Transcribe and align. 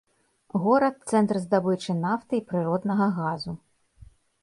Горад 0.63 0.95
цэнтр 1.11 1.35
здабычы 1.45 1.91
нафты 2.01 2.33
і 2.43 2.45
прыроднага 2.51 3.07
газу. 3.23 3.51